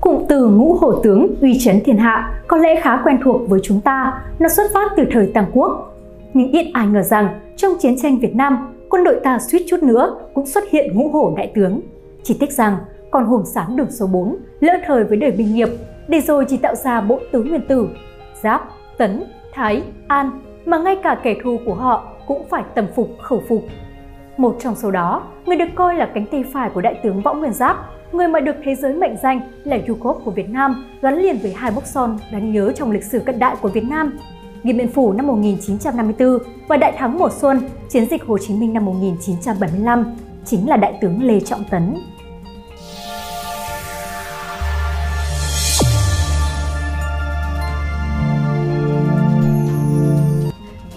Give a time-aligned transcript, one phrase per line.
[0.00, 3.60] Cụm từ ngũ hổ tướng uy chấn thiên hạ có lẽ khá quen thuộc với
[3.62, 5.96] chúng ta, nó xuất phát từ thời Tam Quốc.
[6.34, 9.82] Nhưng ít ai ngờ rằng trong chiến tranh Việt Nam, quân đội ta suýt chút
[9.82, 11.80] nữa cũng xuất hiện ngũ hổ đại tướng.
[12.22, 12.76] Chỉ tiếc rằng
[13.10, 15.68] còn hồn sáng đường số 4 lỡ thời với đời binh nghiệp,
[16.08, 17.88] để rồi chỉ tạo ra bộ tướng nguyên tử,
[18.42, 20.30] Giáp, Tấn, Thái, An
[20.64, 23.62] mà ngay cả kẻ thù của họ cũng phải tầm phục khẩu phục.
[24.36, 27.34] Một trong số đó, người được coi là cánh tay phải của đại tướng Võ
[27.34, 27.76] Nguyên Giáp,
[28.12, 31.52] người mà được thế giới mệnh danh là Yukov của Việt Nam, gắn liền với
[31.52, 34.18] hai mốc son đáng nhớ trong lịch sử cận đại của Việt Nam.
[34.62, 36.38] Điện Biên Phủ năm 1954
[36.68, 40.04] và Đại thắng mùa xuân, chiến dịch Hồ Chí Minh năm 1975
[40.44, 41.94] chính là đại tướng Lê Trọng Tấn.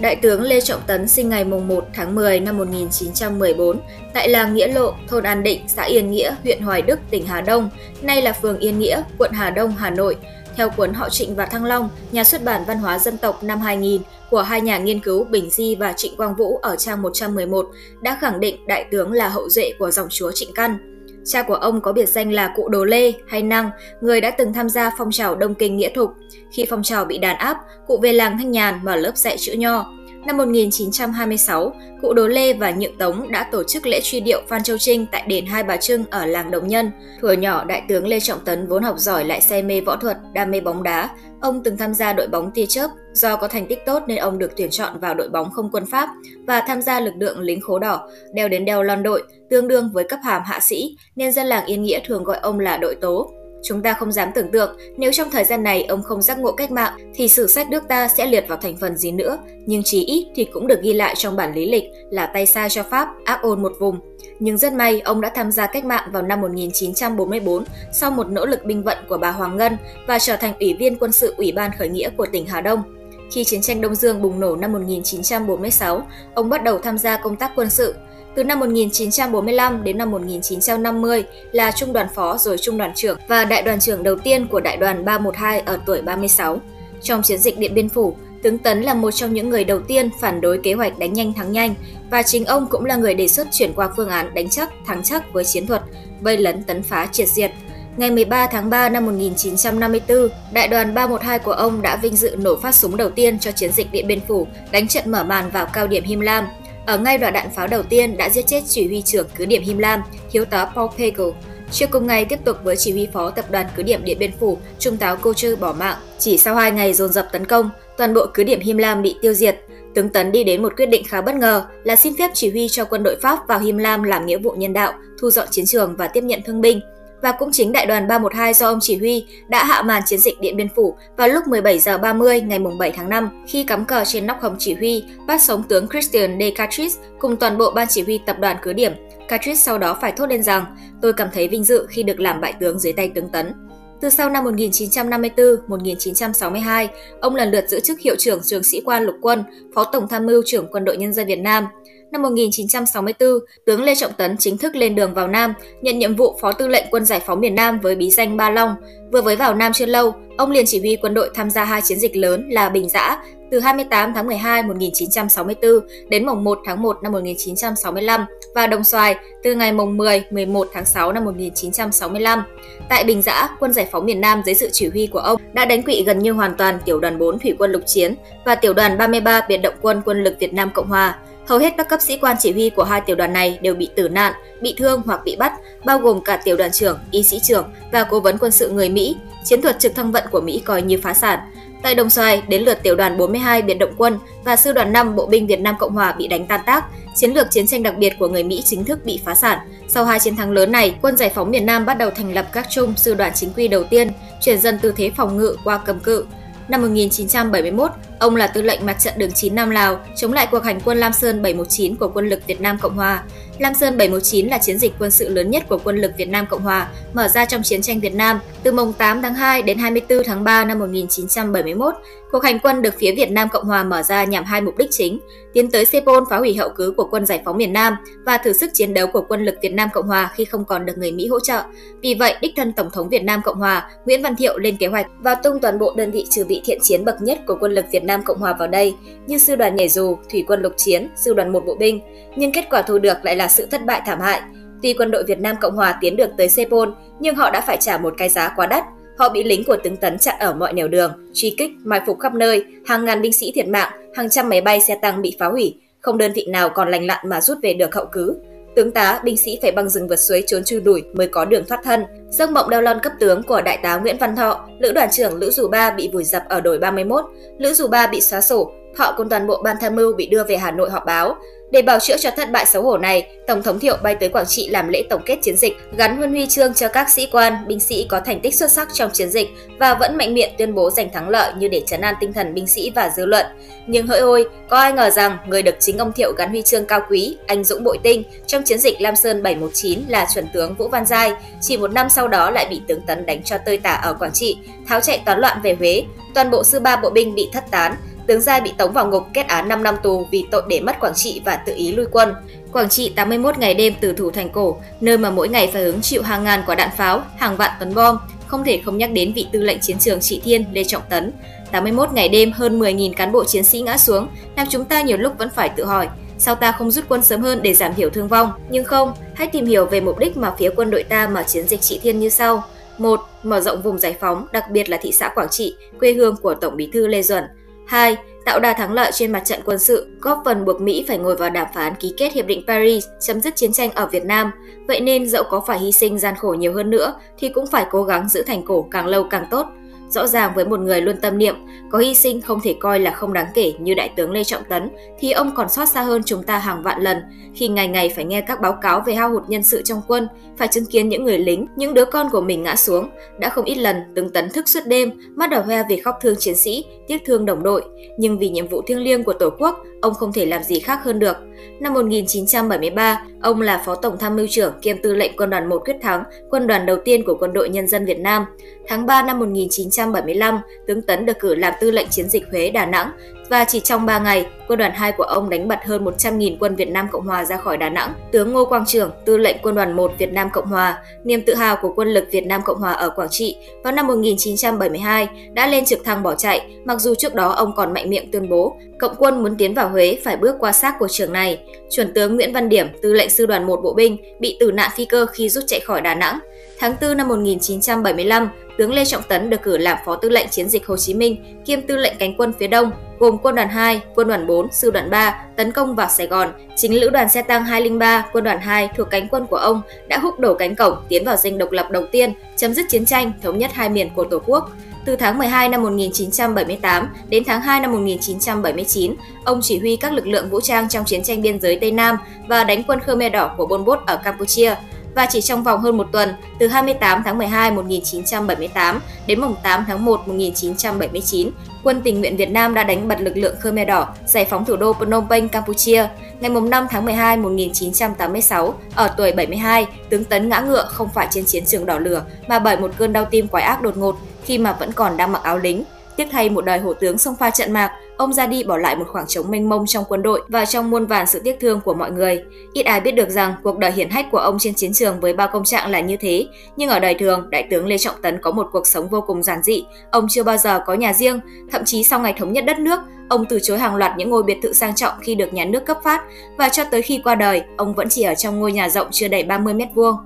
[0.04, 3.80] Đại tướng Lê Trọng Tấn sinh ngày 1 tháng 10 năm 1914
[4.14, 7.40] tại làng Nghĩa Lộ, thôn An Định, xã Yên Nghĩa, huyện Hoài Đức, tỉnh Hà
[7.40, 7.70] Đông,
[8.02, 10.16] nay là phường Yên Nghĩa, quận Hà Đông, Hà Nội.
[10.56, 13.60] Theo cuốn Họ Trịnh và Thăng Long, nhà xuất bản Văn hóa dân tộc năm
[13.60, 17.66] 2000 của hai nhà nghiên cứu Bình Di và Trịnh Quang Vũ ở trang 111
[18.00, 20.93] đã khẳng định đại tướng là hậu duệ của dòng chúa Trịnh Căn.
[21.24, 24.52] Cha của ông có biệt danh là Cụ Đồ Lê hay Năng, người đã từng
[24.52, 26.10] tham gia phong trào Đông Kinh Nghĩa Thục.
[26.52, 29.52] Khi phong trào bị đàn áp, cụ về làng Thanh Nhàn mở lớp dạy chữ
[29.52, 29.86] nho.
[30.26, 31.72] Năm 1926,
[32.02, 35.06] cụ đố Lê và Nhượng Tống đã tổ chức lễ truy điệu Phan Châu Trinh
[35.12, 36.90] tại đền Hai Bà Trưng ở làng Đồng Nhân.
[37.20, 40.16] Thuở nhỏ, đại tướng Lê Trọng Tấn vốn học giỏi lại say mê võ thuật,
[40.32, 41.10] đam mê bóng đá.
[41.40, 44.38] Ông từng tham gia đội bóng tia chớp, do có thành tích tốt nên ông
[44.38, 46.08] được tuyển chọn vào đội bóng không quân Pháp
[46.46, 49.90] và tham gia lực lượng lính khố đỏ, đeo đến đeo lon đội, tương đương
[49.92, 52.94] với cấp hàm hạ sĩ, nên dân làng Yên Nghĩa thường gọi ông là đội
[52.94, 53.30] tố.
[53.64, 56.52] Chúng ta không dám tưởng tượng nếu trong thời gian này ông không giác ngộ
[56.52, 59.82] cách mạng thì sử sách nước ta sẽ liệt vào thành phần gì nữa, nhưng
[59.84, 62.82] chí ít thì cũng được ghi lại trong bản lý lịch là tay sai cho
[62.82, 63.98] Pháp, ác ôn một vùng.
[64.38, 68.46] Nhưng rất may ông đã tham gia cách mạng vào năm 1944 sau một nỗ
[68.46, 69.76] lực binh vận của bà Hoàng Ngân
[70.06, 72.82] và trở thành ủy viên quân sự Ủy ban khởi nghĩa của tỉnh Hà Đông.
[73.30, 76.02] Khi chiến tranh Đông Dương bùng nổ năm 1946,
[76.34, 77.94] ông bắt đầu tham gia công tác quân sự,
[78.34, 83.44] từ năm 1945 đến năm 1950 là trung đoàn phó rồi trung đoàn trưởng và
[83.44, 86.60] đại đoàn trưởng đầu tiên của đại đoàn 312 ở tuổi 36.
[87.02, 90.10] Trong chiến dịch Điện Biên Phủ, tướng Tấn là một trong những người đầu tiên
[90.20, 91.74] phản đối kế hoạch đánh nhanh thắng nhanh
[92.10, 95.02] và chính ông cũng là người đề xuất chuyển qua phương án đánh chắc thắng
[95.02, 95.82] chắc với chiến thuật
[96.20, 97.50] vây lấn tấn phá triệt diệt.
[97.96, 102.56] Ngày 13 tháng 3 năm 1954, đại đoàn 312 của ông đã vinh dự nổ
[102.56, 105.66] phát súng đầu tiên cho chiến dịch Điện Biên Phủ, đánh trận mở màn vào
[105.72, 106.44] cao điểm Him Lam,
[106.86, 109.62] ở ngay đoạn đạn pháo đầu tiên đã giết chết chỉ huy trưởng cứ điểm
[109.62, 111.28] Him Lam, thiếu tá Paul Pagel.
[111.70, 114.32] Trước cùng ngày tiếp tục với chỉ huy phó tập đoàn cứ điểm Điện Biên
[114.40, 115.96] Phủ, Trung tá Cô Trư bỏ mạng.
[116.18, 119.16] Chỉ sau 2 ngày dồn dập tấn công, toàn bộ cứ điểm Him Lam bị
[119.22, 119.60] tiêu diệt.
[119.94, 122.68] Tướng Tấn đi đến một quyết định khá bất ngờ là xin phép chỉ huy
[122.68, 125.66] cho quân đội Pháp vào Him Lam làm nghĩa vụ nhân đạo, thu dọn chiến
[125.66, 126.80] trường và tiếp nhận thương binh
[127.24, 130.40] và cũng chính đại đoàn 312 do ông chỉ huy đã hạ màn chiến dịch
[130.40, 134.04] Điện Biên Phủ vào lúc 17 giờ 30 ngày 7 tháng 5 khi cắm cờ
[134.04, 137.88] trên nóc hầm chỉ huy bắt sống tướng Christian de Catrice cùng toàn bộ ban
[137.88, 138.92] chỉ huy tập đoàn cứ điểm.
[139.28, 142.40] Catrice sau đó phải thốt lên rằng tôi cảm thấy vinh dự khi được làm
[142.40, 143.52] bại tướng dưới tay tướng Tấn.
[144.00, 146.88] Từ sau năm 1954-1962,
[147.20, 150.26] ông lần lượt giữ chức hiệu trưởng trường sĩ quan lục quân, phó tổng tham
[150.26, 151.66] mưu trưởng quân đội nhân dân Việt Nam,
[152.14, 153.28] Năm 1964,
[153.66, 156.68] tướng Lê Trọng Tấn chính thức lên đường vào Nam, nhận nhiệm vụ Phó Tư
[156.68, 158.74] lệnh Quân Giải phóng miền Nam với bí danh Ba Long.
[159.12, 161.80] Vừa mới vào Nam chưa lâu, ông liền chỉ huy quân đội tham gia hai
[161.82, 165.70] chiến dịch lớn là Bình Giã từ 28 tháng 12 1964
[166.08, 170.68] đến mùng 1 tháng 1 năm 1965 và Đồng Xoài từ ngày mùng 10 11
[170.72, 172.42] tháng 6 năm 1965.
[172.88, 175.64] Tại Bình Giã, quân giải phóng miền Nam dưới sự chỉ huy của ông đã
[175.64, 178.14] đánh quỵ gần như hoàn toàn tiểu đoàn 4 thủy quân lục chiến
[178.44, 181.18] và tiểu đoàn 33 biệt động quân quân lực Việt Nam Cộng hòa.
[181.46, 183.88] Hầu hết các cấp sĩ quan chỉ huy của hai tiểu đoàn này đều bị
[183.96, 185.52] tử nạn, bị thương hoặc bị bắt,
[185.84, 188.88] bao gồm cả tiểu đoàn trưởng, y sĩ trưởng và cố vấn quân sự người
[188.88, 189.16] Mỹ.
[189.44, 191.38] Chiến thuật trực thăng vận của Mỹ coi như phá sản.
[191.82, 195.16] Tại Đồng Xoài, đến lượt tiểu đoàn 42 biệt động quân và sư đoàn 5
[195.16, 196.84] bộ binh Việt Nam Cộng Hòa bị đánh tan tác,
[197.14, 199.58] chiến lược chiến tranh đặc biệt của người Mỹ chính thức bị phá sản.
[199.88, 202.46] Sau hai chiến thắng lớn này, quân giải phóng miền Nam bắt đầu thành lập
[202.52, 205.80] các trung sư đoàn chính quy đầu tiên, chuyển dần từ thế phòng ngự qua
[205.86, 206.24] cầm cự.
[206.68, 207.90] Năm 1971,
[208.24, 210.98] ông là tư lệnh mặt trận đường 9 Nam Lào chống lại cuộc hành quân
[210.98, 213.22] Lam Sơn 719 của quân lực Việt Nam Cộng Hòa.
[213.58, 216.46] Lam Sơn 719 là chiến dịch quân sự lớn nhất của quân lực Việt Nam
[216.50, 219.78] Cộng Hòa, mở ra trong chiến tranh Việt Nam từ mùng 8 tháng 2 đến
[219.78, 221.94] 24 tháng 3 năm 1971.
[222.30, 224.90] Cuộc hành quân được phía Việt Nam Cộng Hòa mở ra nhằm hai mục đích
[224.90, 225.20] chính:
[225.52, 228.52] tiến tới Sepol phá hủy hậu cứ của quân giải phóng miền Nam và thử
[228.52, 231.12] sức chiến đấu của quân lực Việt Nam Cộng Hòa khi không còn được người
[231.12, 231.62] Mỹ hỗ trợ.
[232.02, 234.86] Vì vậy, đích thân Tổng thống Việt Nam Cộng Hòa Nguyễn Văn Thiệu lên kế
[234.86, 237.72] hoạch và tung toàn bộ đơn vị trừ bị thiện chiến bậc nhất của quân
[237.72, 238.94] lực Việt Nam Nam Cộng Hòa vào đây,
[239.26, 242.00] như sư đoàn nhảy dù, thủy quân lục chiến, sư đoàn một bộ binh.
[242.36, 244.40] Nhưng kết quả thu được lại là sự thất bại thảm hại.
[244.82, 246.88] Tuy quân đội Việt Nam Cộng Hòa tiến được tới Sepol,
[247.20, 248.84] nhưng họ đã phải trả một cái giá quá đắt.
[249.18, 252.18] Họ bị lính của tướng Tấn chặn ở mọi nẻo đường, truy kích, mai phục
[252.20, 255.36] khắp nơi, hàng ngàn binh sĩ thiệt mạng, hàng trăm máy bay xe tăng bị
[255.38, 258.36] phá hủy, không đơn vị nào còn lành lặn mà rút về được hậu cứ.
[258.76, 261.64] Tướng tá, binh sĩ phải băng rừng vượt suối trốn chui đuổi mới có đường
[261.68, 262.04] thoát thân.
[262.30, 265.34] Giấc mộng đeo lon cấp tướng của đại tá Nguyễn Văn Thọ, lữ đoàn trưởng
[265.34, 267.24] Lữ Dù Ba bị vùi dập ở đồi 31,
[267.58, 270.44] Lữ Dù Ba bị xóa sổ, họ cùng toàn bộ ban tham mưu bị đưa
[270.44, 271.36] về Hà Nội họp báo.
[271.70, 274.46] Để bảo chữa cho thất bại xấu hổ này, Tổng thống Thiệu bay tới Quảng
[274.46, 277.54] Trị làm lễ tổng kết chiến dịch, gắn huân huy chương cho các sĩ quan,
[277.66, 279.48] binh sĩ có thành tích xuất sắc trong chiến dịch
[279.78, 282.54] và vẫn mạnh miệng tuyên bố giành thắng lợi như để trấn an tinh thần
[282.54, 283.46] binh sĩ và dư luận.
[283.86, 286.86] Nhưng hỡi ôi, có ai ngờ rằng người được chính ông Thiệu gắn huy chương
[286.86, 290.74] cao quý, anh dũng bội tinh trong chiến dịch Lam Sơn 719 là chuẩn tướng
[290.74, 293.78] Vũ Văn Giai, chỉ một năm sau đó lại bị tướng Tấn đánh cho tơi
[293.78, 294.56] tả ở Quảng Trị,
[294.86, 296.04] tháo chạy toán loạn về Huế,
[296.34, 299.26] toàn bộ sư ba bộ binh bị thất tán, tướng Giai bị tống vào ngục
[299.32, 302.06] kết án 5 năm tù vì tội để mất Quảng Trị và tự ý lui
[302.10, 302.34] quân.
[302.72, 306.00] Quảng Trị 81 ngày đêm từ thủ thành cổ, nơi mà mỗi ngày phải hứng
[306.00, 309.32] chịu hàng ngàn quả đạn pháo, hàng vạn tấn bom, không thể không nhắc đến
[309.32, 311.32] vị tư lệnh chiến trường Trị Thiên Lê Trọng Tấn.
[311.72, 315.16] 81 ngày đêm hơn 10.000 cán bộ chiến sĩ ngã xuống, làm chúng ta nhiều
[315.16, 318.10] lúc vẫn phải tự hỏi, sao ta không rút quân sớm hơn để giảm thiểu
[318.10, 318.52] thương vong?
[318.70, 321.68] Nhưng không, hãy tìm hiểu về mục đích mà phía quân đội ta mở chiến
[321.68, 322.64] dịch Trị Thiên như sau.
[322.98, 323.20] 1.
[323.42, 326.54] Mở rộng vùng giải phóng, đặc biệt là thị xã Quảng Trị, quê hương của
[326.54, 327.44] Tổng Bí thư Lê Duẩn.
[327.86, 328.16] 2.
[328.44, 331.36] Tạo đà thắng lợi trên mặt trận quân sự, góp phần buộc Mỹ phải ngồi
[331.36, 334.50] vào đàm phán ký kết Hiệp định Paris chấm dứt chiến tranh ở Việt Nam.
[334.88, 337.86] Vậy nên dẫu có phải hy sinh gian khổ nhiều hơn nữa thì cũng phải
[337.90, 339.66] cố gắng giữ thành cổ càng lâu càng tốt.
[340.14, 341.54] Rõ ràng với một người luôn tâm niệm,
[341.90, 344.62] có hy sinh không thể coi là không đáng kể như Đại tướng Lê Trọng
[344.68, 347.18] Tấn, thì ông còn xót xa hơn chúng ta hàng vạn lần,
[347.54, 350.28] khi ngày ngày phải nghe các báo cáo về hao hụt nhân sự trong quân,
[350.58, 353.10] phải chứng kiến những người lính, những đứa con của mình ngã xuống.
[353.38, 356.36] Đã không ít lần từng Tấn thức suốt đêm, mắt đỏ hoe vì khóc thương
[356.38, 357.84] chiến sĩ, tiếc thương đồng đội.
[358.18, 360.98] Nhưng vì nhiệm vụ thiêng liêng của Tổ quốc, ông không thể làm gì khác
[361.04, 361.36] hơn được.
[361.80, 365.82] Năm 1973, ông là Phó Tổng Tham mưu trưởng kiêm tư lệnh Quân đoàn 1
[365.84, 368.44] Quyết Thắng, quân đoàn đầu tiên của Quân đội Nhân dân Việt Nam.
[368.86, 372.86] Tháng 3 năm 1975, tướng Tấn được cử làm tư lệnh chiến dịch Huế Đà
[372.86, 373.10] Nẵng
[373.48, 376.76] và chỉ trong 3 ngày, quân đoàn 2 của ông đánh bật hơn 100.000 quân
[376.76, 378.12] Việt Nam Cộng Hòa ra khỏi Đà Nẵng.
[378.32, 381.54] Tướng Ngô Quang Trường, tư lệnh quân đoàn 1 Việt Nam Cộng Hòa, niềm tự
[381.54, 385.66] hào của quân lực Việt Nam Cộng Hòa ở Quảng Trị vào năm 1972 đã
[385.66, 388.76] lên trực thăng bỏ chạy, mặc dù trước đó ông còn mạnh miệng tuyên bố
[388.98, 391.58] cộng quân muốn tiến vào Huế phải bước qua xác của trường này.
[391.90, 394.90] Chuẩn tướng Nguyễn Văn Điểm, tư lệnh sư đoàn 1 bộ binh, bị tử nạn
[394.96, 396.38] phi cơ khi rút chạy khỏi Đà Nẵng.
[396.78, 398.48] Tháng 4 năm 1975,
[398.78, 401.62] tướng Lê Trọng Tấn được cử làm phó tư lệnh chiến dịch Hồ Chí Minh,
[401.66, 404.90] kiêm tư lệnh cánh quân phía Đông, gồm quân đoàn 2, quân đoàn 4, sư
[404.90, 406.52] đoàn 3 tấn công vào Sài Gòn.
[406.76, 410.18] Chính lữ đoàn xe tăng 203, quân đoàn 2 thuộc cánh quân của ông đã
[410.18, 413.32] húc đổ cánh cổng tiến vào dinh độc lập đầu tiên, chấm dứt chiến tranh,
[413.42, 414.70] thống nhất hai miền của Tổ quốc.
[415.04, 420.26] Từ tháng 12 năm 1978 đến tháng 2 năm 1979, ông chỉ huy các lực
[420.26, 422.16] lượng vũ trang trong chiến tranh biên giới Tây Nam
[422.48, 424.74] và đánh quân Khmer Đỏ của Pol Pot ở Campuchia
[425.14, 429.84] và chỉ trong vòng hơn một tuần, từ 28 tháng 12 1978 đến mùng 8
[429.86, 431.50] tháng 1 1979,
[431.84, 434.76] Quân tình nguyện Việt Nam đã đánh bật lực lượng Khmer Đỏ, giải phóng thủ
[434.76, 436.08] đô Phnom Penh, Campuchia.
[436.40, 441.44] Ngày 5 tháng 12 1986, ở tuổi 72, tướng Tấn ngã ngựa không phải trên
[441.44, 444.58] chiến trường đỏ lửa mà bởi một cơn đau tim quái ác đột ngột khi
[444.58, 445.84] mà vẫn còn đang mặc áo lính.
[446.16, 448.96] Tiếc thay một đời hổ tướng xông pha trận mạc, ông ra đi bỏ lại
[448.96, 451.80] một khoảng trống mênh mông trong quân đội và trong muôn vàn sự tiếc thương
[451.80, 452.42] của mọi người.
[452.72, 455.32] Ít ai biết được rằng cuộc đời hiển hách của ông trên chiến trường với
[455.32, 456.46] bao công trạng là như thế,
[456.76, 459.42] nhưng ở đời thường, đại tướng Lê Trọng Tấn có một cuộc sống vô cùng
[459.42, 459.84] giản dị.
[460.10, 461.40] Ông chưa bao giờ có nhà riêng,
[461.72, 464.42] thậm chí sau ngày thống nhất đất nước, ông từ chối hàng loạt những ngôi
[464.42, 466.22] biệt thự sang trọng khi được nhà nước cấp phát
[466.58, 469.28] và cho tới khi qua đời, ông vẫn chỉ ở trong ngôi nhà rộng chưa
[469.28, 470.16] đầy 30 mét vuông.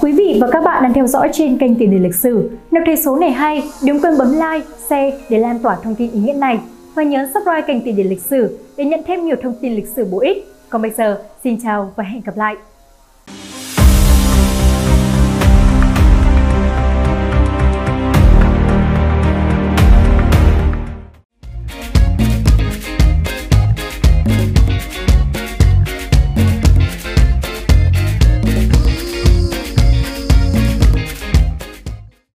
[0.00, 2.50] Quý vị và các bạn đang theo dõi trên kênh Tiền đề lịch sử.
[2.70, 6.10] Nếu thấy số này hay, đừng quên bấm like, share để lan tỏa thông tin
[6.10, 6.58] ý nghĩa này
[6.94, 9.88] và nhớ subscribe kênh Tiền Điển lịch sử để nhận thêm nhiều thông tin lịch
[9.88, 10.46] sử bổ ích.
[10.68, 12.56] Còn bây giờ, xin chào và hẹn gặp lại!